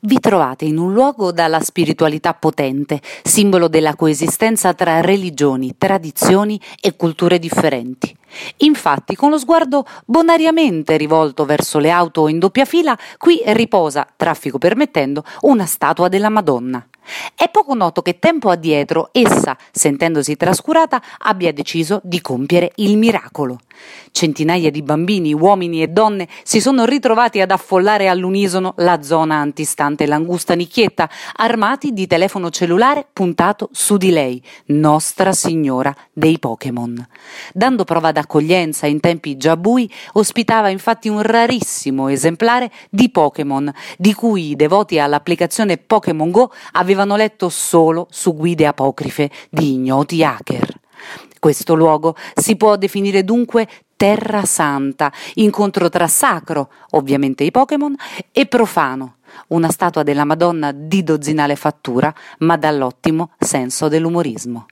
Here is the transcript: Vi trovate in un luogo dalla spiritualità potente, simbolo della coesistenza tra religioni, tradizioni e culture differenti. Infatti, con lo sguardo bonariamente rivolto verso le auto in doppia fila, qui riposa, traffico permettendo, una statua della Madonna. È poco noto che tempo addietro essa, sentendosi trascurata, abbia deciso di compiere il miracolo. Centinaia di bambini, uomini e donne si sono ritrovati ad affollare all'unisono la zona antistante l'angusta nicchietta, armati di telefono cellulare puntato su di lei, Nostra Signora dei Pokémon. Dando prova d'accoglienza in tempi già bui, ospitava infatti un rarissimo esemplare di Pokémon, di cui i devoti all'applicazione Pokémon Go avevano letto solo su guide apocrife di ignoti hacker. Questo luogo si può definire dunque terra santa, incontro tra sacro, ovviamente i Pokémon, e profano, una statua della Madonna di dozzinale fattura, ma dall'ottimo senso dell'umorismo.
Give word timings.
Vi 0.00 0.20
trovate 0.20 0.64
in 0.66 0.78
un 0.78 0.92
luogo 0.92 1.32
dalla 1.32 1.60
spiritualità 1.60 2.34
potente, 2.34 3.00
simbolo 3.22 3.68
della 3.68 3.96
coesistenza 3.96 4.74
tra 4.74 5.00
religioni, 5.00 5.76
tradizioni 5.78 6.60
e 6.80 6.96
culture 6.96 7.38
differenti. 7.38 8.14
Infatti, 8.58 9.16
con 9.16 9.30
lo 9.30 9.38
sguardo 9.38 9.86
bonariamente 10.04 10.96
rivolto 10.96 11.46
verso 11.46 11.78
le 11.78 11.90
auto 11.90 12.28
in 12.28 12.38
doppia 12.38 12.66
fila, 12.66 12.96
qui 13.16 13.40
riposa, 13.46 14.06
traffico 14.16 14.58
permettendo, 14.58 15.24
una 15.42 15.64
statua 15.64 16.08
della 16.08 16.28
Madonna. 16.28 16.86
È 17.34 17.48
poco 17.50 17.74
noto 17.74 18.02
che 18.02 18.18
tempo 18.18 18.50
addietro 18.50 19.10
essa, 19.12 19.56
sentendosi 19.70 20.36
trascurata, 20.36 21.02
abbia 21.18 21.52
deciso 21.52 22.00
di 22.02 22.20
compiere 22.20 22.72
il 22.76 22.96
miracolo. 22.96 23.58
Centinaia 24.10 24.70
di 24.70 24.82
bambini, 24.82 25.34
uomini 25.34 25.82
e 25.82 25.88
donne 25.88 26.28
si 26.42 26.60
sono 26.60 26.86
ritrovati 26.86 27.40
ad 27.40 27.50
affollare 27.50 28.08
all'unisono 28.08 28.72
la 28.78 29.02
zona 29.02 29.36
antistante 29.36 30.06
l'angusta 30.06 30.54
nicchietta, 30.54 31.10
armati 31.34 31.92
di 31.92 32.06
telefono 32.06 32.48
cellulare 32.50 33.06
puntato 33.12 33.68
su 33.72 33.98
di 33.98 34.10
lei, 34.10 34.42
Nostra 34.66 35.32
Signora 35.32 35.94
dei 36.12 36.38
Pokémon. 36.38 37.06
Dando 37.52 37.84
prova 37.84 38.12
d'accoglienza 38.12 38.86
in 38.86 39.00
tempi 39.00 39.36
già 39.36 39.56
bui, 39.56 39.90
ospitava 40.14 40.70
infatti 40.70 41.08
un 41.08 41.20
rarissimo 41.20 42.08
esemplare 42.08 42.70
di 42.88 43.10
Pokémon, 43.10 43.70
di 43.98 44.14
cui 44.14 44.50
i 44.50 44.56
devoti 44.56 44.98
all'applicazione 44.98 45.76
Pokémon 45.76 46.30
Go 46.30 46.50
avevano 46.72 46.95
letto 47.04 47.48
solo 47.48 48.06
su 48.10 48.34
guide 48.34 48.66
apocrife 48.66 49.30
di 49.50 49.74
ignoti 49.74 50.24
hacker. 50.24 50.80
Questo 51.38 51.74
luogo 51.74 52.16
si 52.34 52.56
può 52.56 52.76
definire 52.76 53.22
dunque 53.22 53.68
terra 53.96 54.44
santa, 54.44 55.12
incontro 55.34 55.88
tra 55.88 56.06
sacro, 56.06 56.70
ovviamente 56.90 57.44
i 57.44 57.50
Pokémon, 57.50 57.94
e 58.32 58.46
profano, 58.46 59.16
una 59.48 59.70
statua 59.70 60.02
della 60.02 60.24
Madonna 60.24 60.72
di 60.72 61.02
dozzinale 61.02 61.56
fattura, 61.56 62.12
ma 62.40 62.56
dall'ottimo 62.56 63.30
senso 63.38 63.88
dell'umorismo. 63.88 64.66